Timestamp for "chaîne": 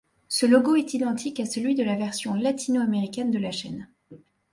3.51-3.87